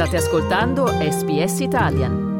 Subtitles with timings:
[0.00, 2.30] State ascoltando SBS Italian.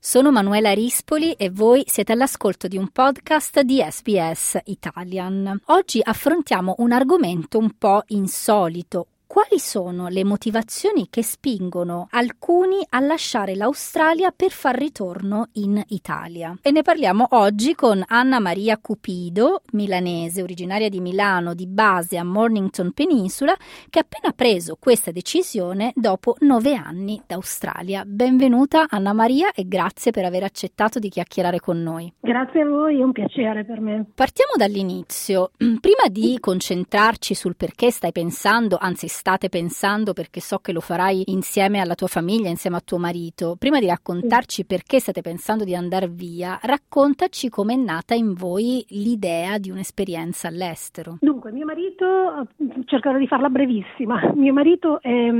[0.00, 5.60] Sono Manuela Rispoli e voi siete all'ascolto di un podcast di SBS Italian.
[5.66, 12.98] Oggi affrontiamo un argomento un po' insolito, quali sono le motivazioni che spingono alcuni a
[12.98, 16.58] lasciare l'Australia per far ritorno in Italia?
[16.60, 22.24] E ne parliamo oggi con Anna Maria Cupido, milanese, originaria di Milano, di base a
[22.24, 23.54] Mornington Peninsula,
[23.88, 28.02] che ha appena preso questa decisione dopo nove anni d'Australia.
[28.04, 32.12] Benvenuta Anna Maria e grazie per aver accettato di chiacchierare con noi.
[32.18, 34.06] Grazie a voi, è un piacere per me.
[34.12, 35.52] Partiamo dall'inizio.
[35.56, 41.24] Prima di concentrarci sul perché stai pensando, anzi state pensando perché so che lo farai
[41.26, 43.54] insieme alla tua famiglia, insieme a tuo marito.
[43.58, 49.58] Prima di raccontarci perché state pensando di andare via, raccontaci com'è nata in voi l'idea
[49.58, 51.18] di un'esperienza all'estero.
[51.20, 52.46] Dunque, mio marito,
[52.86, 55.30] cercherò di farla brevissima, mio marito è,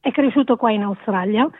[0.00, 1.50] è cresciuto qua in Australia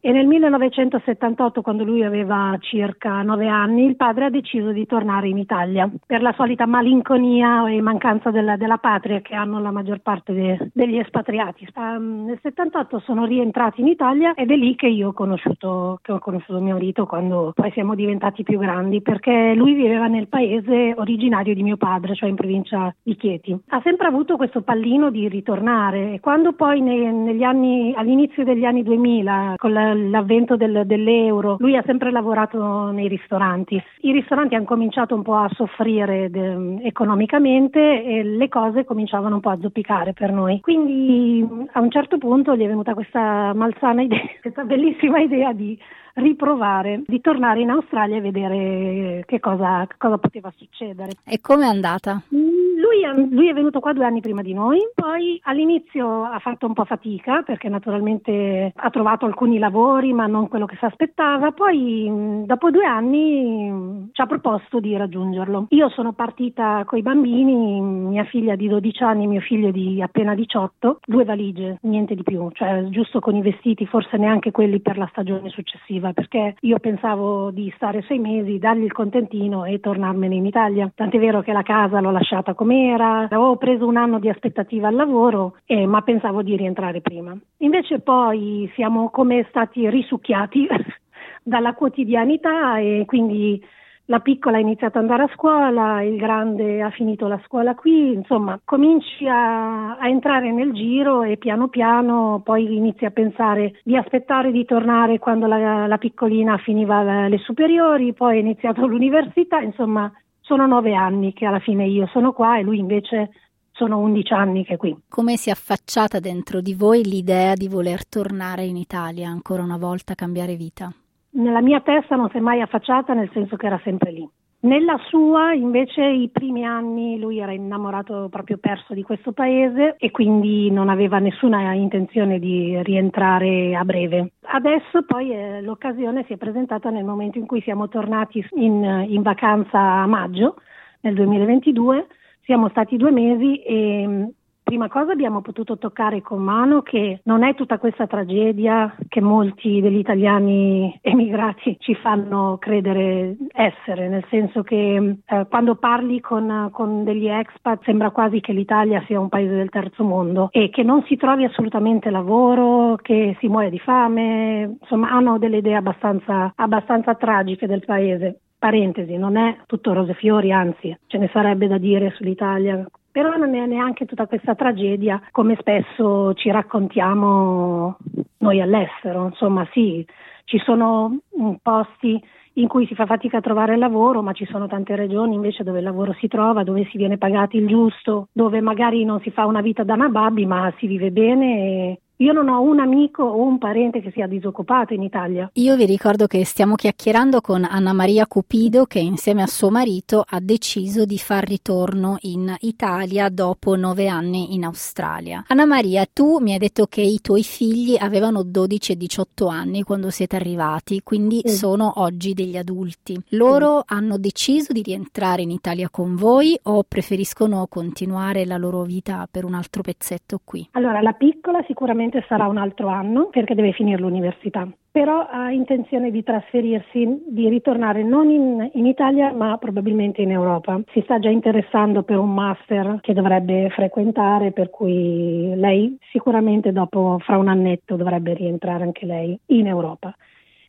[0.00, 5.26] e nel 1978, quando lui aveva circa nove anni, il padre ha deciso di tornare
[5.26, 9.98] in Italia per la solita malinconia e mancanza della, della patria che hanno la maggior
[9.98, 11.66] parte de, degli espatriati.
[11.74, 16.18] Um, nel 78 sono rientrati in Italia ed è lì che io ho conosciuto, ho
[16.20, 21.54] conosciuto mio marito quando poi siamo diventati più grandi, perché lui viveva nel paese originario
[21.54, 23.58] di mio padre, cioè in provincia di Chieti.
[23.70, 28.64] Ha sempre avuto questo pallino di ritornare e quando poi nei, negli anni, all'inizio degli
[28.64, 33.82] anni 2000, con la l'avvento del, dell'euro, lui ha sempre lavorato nei ristoranti.
[34.00, 39.40] I ristoranti hanno cominciato un po' a soffrire de, economicamente e le cose cominciavano un
[39.40, 40.60] po' a zoppicare per noi.
[40.60, 45.78] Quindi a un certo punto gli è venuta questa malsana idea, questa bellissima idea di
[46.18, 51.12] riprovare di tornare in Australia e vedere che cosa, che cosa poteva succedere.
[51.24, 52.22] E come è andata?
[52.34, 56.66] Mm, lui, lui, è venuto qua due anni prima di noi, poi all'inizio ha fatto
[56.66, 61.52] un po' fatica perché naturalmente ha trovato alcuni lavori ma non quello che si aspettava,
[61.52, 65.66] poi dopo due anni ci ha proposto di raggiungerlo.
[65.70, 70.34] Io sono partita con i bambini, mia figlia di 12 anni, mio figlio di appena
[70.34, 74.98] 18, due valigie, niente di più, cioè giusto con i vestiti, forse neanche quelli per
[74.98, 80.34] la stagione successiva perché io pensavo di stare sei mesi, dargli il contentino e tornarmene
[80.34, 80.90] in Italia.
[80.94, 84.88] Tant'è vero che la casa l'ho lasciata come era, avevo preso un anno di aspettativa
[84.88, 87.36] al lavoro, eh, ma pensavo di rientrare prima.
[87.58, 90.66] Invece poi siamo come stati risucchiati
[91.42, 93.62] dalla quotidianità e quindi
[94.10, 98.14] la piccola ha iniziato ad andare a scuola, il grande ha finito la scuola qui,
[98.14, 103.96] insomma cominci a, a, entrare nel giro e piano piano poi inizi a pensare di
[103.96, 110.10] aspettare di tornare quando la, la piccolina finiva le superiori, poi ha iniziato l'università, insomma
[110.40, 113.30] sono nove anni che alla fine io sono qua e lui invece
[113.72, 114.96] sono undici anni che è qui.
[115.06, 119.76] Come si è affacciata dentro di voi l'idea di voler tornare in Italia ancora una
[119.76, 120.90] volta, cambiare vita?
[121.38, 124.28] Nella mia testa non si è mai affacciata nel senso che era sempre lì.
[124.60, 130.10] Nella sua, invece, i primi anni lui era innamorato proprio perso di questo paese e
[130.10, 134.32] quindi non aveva nessuna intenzione di rientrare a breve.
[134.40, 139.22] Adesso poi eh, l'occasione si è presentata nel momento in cui siamo tornati in, in
[139.22, 140.56] vacanza a maggio
[141.02, 142.06] nel 2022
[142.42, 144.32] siamo stati due mesi e
[144.68, 149.80] prima cosa abbiamo potuto toccare con mano che non è tutta questa tragedia che molti
[149.80, 157.02] degli italiani emigrati ci fanno credere essere, nel senso che eh, quando parli con, con,
[157.02, 161.02] degli expat sembra quasi che l'Italia sia un paese del terzo mondo e che non
[161.04, 167.14] si trovi assolutamente lavoro, che si muore di fame, insomma hanno delle idee abbastanza, abbastanza
[167.14, 168.40] tragiche del paese.
[168.58, 172.84] Parentesi, non è tutto rose fiori, anzi ce ne sarebbe da dire sull'Italia,
[173.18, 177.96] però non è neanche tutta questa tragedia come spesso ci raccontiamo
[178.38, 179.24] noi all'estero.
[179.24, 180.06] Insomma, sì,
[180.44, 184.68] ci sono mm, posti in cui si fa fatica a trovare lavoro, ma ci sono
[184.68, 188.60] tante regioni invece dove il lavoro si trova, dove si viene pagati il giusto, dove
[188.60, 192.48] magari non si fa una vita da nababbi, ma si vive bene e io non
[192.48, 195.48] ho un amico o un parente che sia disoccupato in Italia.
[195.54, 200.24] Io vi ricordo che stiamo chiacchierando con Anna Maria Cupido che insieme a suo marito
[200.26, 205.44] ha deciso di far ritorno in Italia dopo nove anni in Australia.
[205.46, 209.82] Anna Maria, tu mi hai detto che i tuoi figli avevano 12 e 18 anni
[209.84, 211.50] quando siete arrivati, quindi mm.
[211.50, 213.16] sono oggi degli adulti.
[213.30, 213.80] Loro mm.
[213.86, 219.44] hanno deciso di rientrare in Italia con voi o preferiscono continuare la loro vita per
[219.44, 220.68] un altro pezzetto qui?
[220.72, 225.52] Allora, la piccola sicuramente probabilmente sarà un altro anno perché deve finire l'università però ha
[225.52, 230.80] intenzione di trasferirsi, di ritornare non in, in, Italia ma probabilmente in Europa.
[230.92, 237.18] Si sta già interessando per un master che dovrebbe frequentare, per cui lei sicuramente dopo,
[237.20, 240.12] fra un annetto, dovrebbe rientrare anche lei in Europa.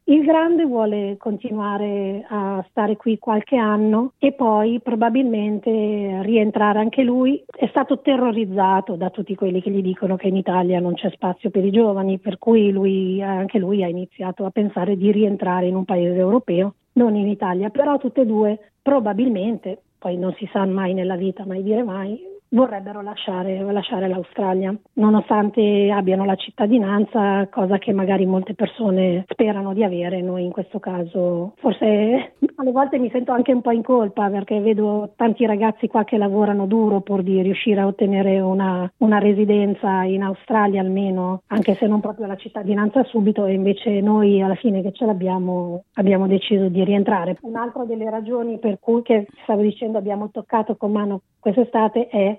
[0.09, 7.43] Il grande vuole continuare a stare qui qualche anno e poi probabilmente rientrare anche lui.
[7.45, 11.51] È stato terrorizzato da tutti quelli che gli dicono che in Italia non c'è spazio
[11.51, 15.75] per i giovani, per cui lui, anche lui ha iniziato a pensare di rientrare in
[15.75, 20.65] un paese europeo, non in Italia, però tutte e due probabilmente, poi non si sa
[20.65, 27.77] mai nella vita, mai dire mai, vorrebbero lasciare, lasciare, l'Australia, nonostante abbiano la cittadinanza, cosa
[27.77, 30.21] che magari molte persone sperano di avere.
[30.21, 34.59] Noi in questo caso forse alle volte mi sento anche un po' in colpa perché
[34.59, 40.03] vedo tanti ragazzi qua che lavorano duro pur di riuscire a ottenere una, una residenza
[40.03, 44.81] in Australia almeno, anche se non proprio la cittadinanza subito, e invece noi alla fine
[44.81, 47.37] che ce l'abbiamo abbiamo deciso di rientrare.
[47.41, 52.38] Un'altra delle ragioni per cui, che stavo dicendo, abbiamo toccato con mano quest'estate è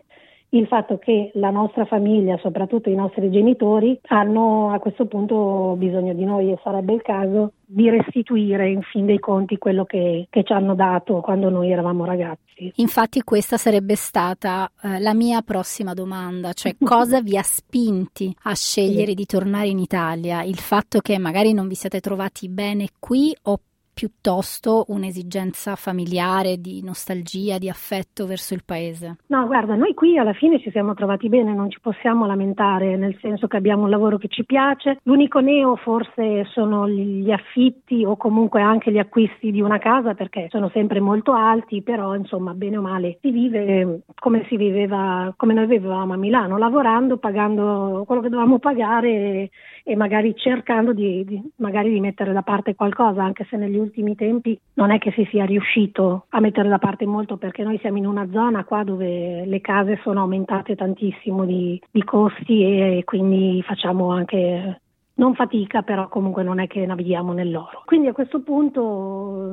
[0.51, 6.13] il fatto che la nostra famiglia, soprattutto i nostri genitori, hanno a questo punto bisogno
[6.13, 10.43] di noi e sarebbe il caso di restituire in fin dei conti quello che, che
[10.43, 12.73] ci hanno dato quando noi eravamo ragazzi.
[12.77, 18.55] Infatti questa sarebbe stata eh, la mia prossima domanda, cioè cosa vi ha spinti a
[18.55, 20.43] scegliere di tornare in Italia?
[20.43, 23.61] Il fatto che magari non vi siete trovati bene qui o
[24.01, 29.19] piuttosto un'esigenza familiare di nostalgia, di affetto verso il paese?
[29.27, 33.19] No, guarda, noi qui alla fine ci siamo trovati bene, non ci possiamo lamentare, nel
[33.21, 35.01] senso che abbiamo un lavoro che ci piace.
[35.03, 40.47] L'unico neo forse sono gli affitti o comunque anche gli acquisti di una casa perché
[40.49, 45.53] sono sempre molto alti, però insomma, bene o male, si vive come si viveva, come
[45.53, 49.51] noi vivevamo a Milano, lavorando, pagando quello che dovevamo pagare
[49.91, 54.15] e magari cercando di, di, magari di mettere da parte qualcosa, anche se negli ultimi
[54.15, 57.97] tempi non è che si sia riuscito a mettere da parte molto perché noi siamo
[57.99, 63.05] in una zona qua dove le case sono aumentate tantissimo di, di costi e, e
[63.05, 64.81] quindi facciamo anche
[65.15, 67.83] non fatica, però comunque non è che navighiamo nell'oro.
[67.85, 69.51] Quindi a questo punto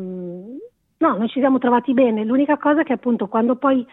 [0.97, 2.23] no, noi ci siamo trovati bene.
[2.23, 3.83] L'unica cosa è che appunto quando poi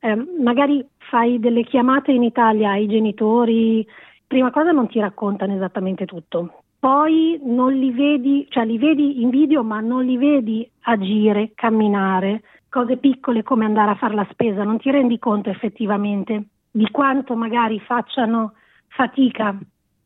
[0.00, 3.86] eh, magari fai delle chiamate in Italia ai genitori
[4.26, 6.62] prima cosa non ti raccontano esattamente tutto.
[6.78, 12.42] Poi non li vedi, cioè li vedi in video, ma non li vedi agire, camminare,
[12.68, 17.36] cose piccole come andare a fare la spesa, non ti rendi conto effettivamente di quanto
[17.36, 18.54] magari facciano
[18.88, 19.56] fatica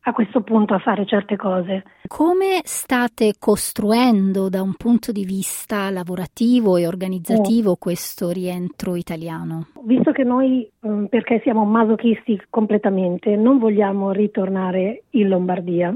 [0.01, 1.83] a questo punto a fare certe cose.
[2.07, 7.75] Come state costruendo da un punto di vista lavorativo e organizzativo oh.
[7.77, 9.67] questo rientro italiano?
[9.83, 15.95] Visto che noi, mm, perché siamo masochisti completamente, non vogliamo ritornare in Lombardia,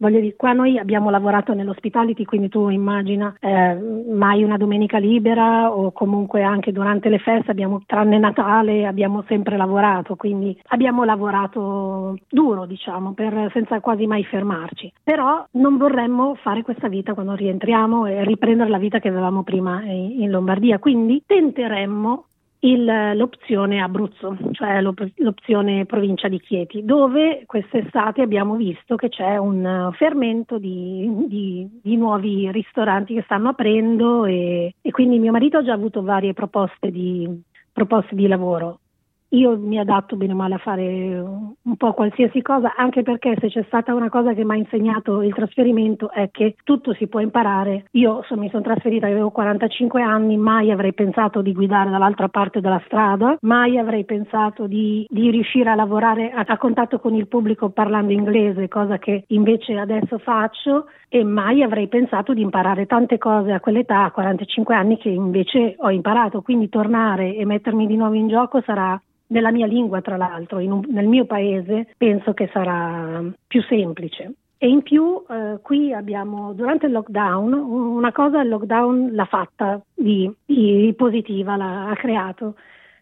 [0.00, 5.74] Voglio dire, qua noi abbiamo lavorato nell'ospitality, quindi tu immagina eh, mai una domenica libera
[5.74, 12.16] o comunque anche durante le feste, abbiamo, tranne Natale, abbiamo sempre lavorato, quindi abbiamo lavorato
[12.28, 14.92] duro, diciamo, per, senza quasi mai fermarci.
[15.02, 19.82] Però non vorremmo fare questa vita quando rientriamo e riprendere la vita che avevamo prima
[19.82, 22.26] in, in Lombardia, quindi tenteremmo
[22.60, 29.90] il, l'opzione Abruzzo, cioè l'opzione provincia di Chieti, dove quest'estate abbiamo visto che c'è un
[29.94, 35.64] fermento di, di, di nuovi ristoranti che stanno aprendo e, e, quindi mio marito ha
[35.64, 37.28] già avuto varie proposte di,
[37.72, 38.80] proposte di lavoro
[39.30, 43.48] io mi adatto bene o male a fare un po' qualsiasi cosa, anche perché se
[43.48, 47.20] c'è stata una cosa che mi ha insegnato il trasferimento è che tutto si può
[47.20, 47.84] imparare.
[47.92, 52.60] Io so, mi sono trasferita, avevo 45 anni, mai avrei pensato di guidare dall'altra parte
[52.60, 57.28] della strada, mai avrei pensato di, di riuscire a lavorare a, a contatto con il
[57.28, 63.18] pubblico parlando inglese, cosa che invece adesso faccio e mai avrei pensato di imparare tante
[63.18, 66.40] cose a quell'età, a 45 anni, che invece ho imparato.
[66.40, 70.82] Quindi tornare e mettermi di nuovo in gioco sarà nella mia lingua, tra l'altro, un,
[70.88, 74.34] nel mio paese, penso che sarà più semplice.
[74.60, 79.80] E in più eh, qui abbiamo durante il lockdown una cosa il lockdown l'ha fatta
[79.94, 82.56] di, di positiva, l'ha, ha creato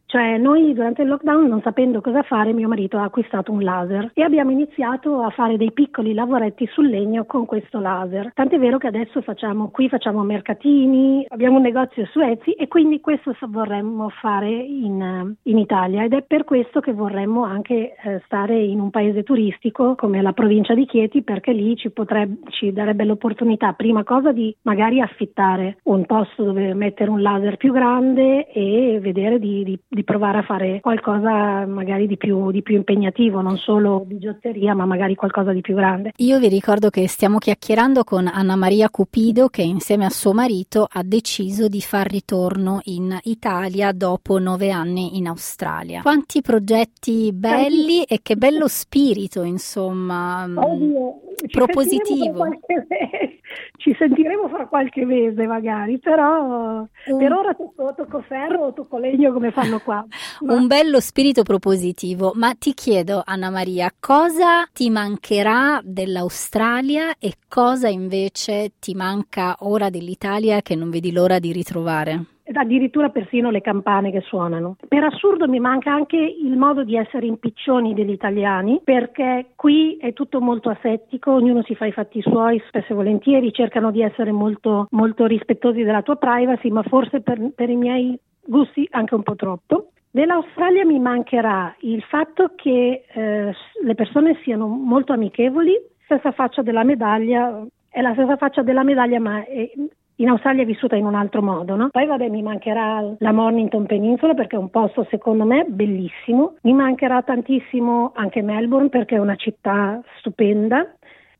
[0.07, 4.11] cioè noi durante il lockdown non sapendo cosa fare mio marito ha acquistato un laser
[4.15, 8.33] e abbiamo iniziato a fare dei piccoli lavoretti sul legno con questo laser.
[8.35, 13.01] Tant'è vero che adesso facciamo qui facciamo mercatini, abbiamo un negozio su Etsy e quindi
[13.01, 18.59] questo vorremmo fare in, in Italia ed è per questo che vorremmo anche eh, stare
[18.59, 23.05] in un paese turistico come la provincia di Chieti perché lì ci, potrebbe, ci darebbe
[23.05, 28.99] l'opportunità prima cosa di magari affittare un posto dove mettere un laser più grande e
[29.01, 33.57] vedere di, di di provare a fare qualcosa magari di più, di più impegnativo, non
[33.57, 36.13] solo bigiotteria, ma magari qualcosa di più grande.
[36.17, 40.87] Io vi ricordo che stiamo chiacchierando con Anna Maria Cupido che insieme a suo marito
[40.89, 46.03] ha deciso di far ritorno in Italia dopo nove anni in Australia.
[46.03, 52.45] Quanti progetti belli e che bello spirito, insomma, Oddio, propositivo.
[53.87, 58.99] ci sentiremo fra qualche mese magari, però un, per ora tocco, tocco ferro o tocco
[58.99, 60.05] legno come fanno qua.
[60.41, 60.55] Ma...
[60.57, 67.87] Un bello spirito propositivo, ma ti chiedo Anna Maria, cosa ti mancherà dell'Australia e cosa
[67.87, 72.36] invece ti manca ora dell'Italia che non vedi l'ora di ritrovare?
[72.61, 74.77] Addirittura persino le campane che suonano.
[74.89, 80.13] Per assurdo mi manca anche il modo di essere impiccioni degli italiani, perché qui è
[80.13, 84.33] tutto molto asettico, ognuno si fa i fatti suoi, spesso e volentieri cercano di essere
[84.33, 89.23] molto, molto rispettosi della tua privacy, ma forse per, per i miei gusti anche un
[89.23, 89.91] po' troppo.
[90.11, 96.85] Dell'Australia mi mancherà il fatto che eh, le persone siano molto amichevoli, stessa faccia della
[96.85, 99.71] medaglia, è la stessa faccia della medaglia, ma è,
[100.17, 101.89] in Australia è vissuta in un altro modo, no?
[101.91, 106.73] Poi vabbè mi mancherà la Mornington Peninsula perché è un posto secondo me bellissimo, mi
[106.73, 110.91] mancherà tantissimo anche Melbourne perché è una città stupenda.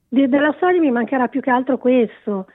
[0.09, 2.47] De- dell'Australia mi mancherà più che altro questo.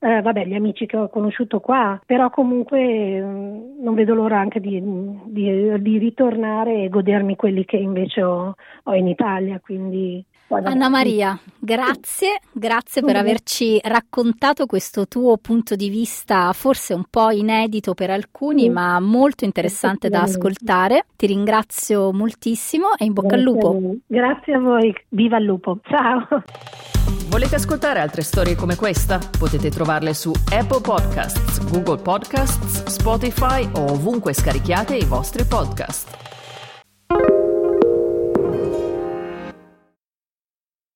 [0.00, 4.60] Eh, vabbè, gli amici che ho conosciuto qua, però comunque eh, non vedo l'ora anche
[4.60, 4.80] di,
[5.24, 8.54] di, di, ritornare e godermi quelli che invece ho,
[8.84, 15.90] ho in Italia, quindi Anna Maria, grazie, grazie per averci raccontato questo tuo punto di
[15.90, 18.70] vista, forse un po' inedito per alcuni, sì.
[18.70, 21.04] ma molto interessante da ascoltare.
[21.16, 23.96] Ti ringrazio moltissimo e in bocca grazie al lupo.
[24.06, 25.80] Grazie a voi, viva il lupo.
[25.84, 26.26] Ciao.
[27.28, 29.18] Volete ascoltare altre storie come questa?
[29.38, 36.37] Potete trovarle su Apple Podcasts, Google Podcasts, Spotify o ovunque scarichiate i vostri podcast.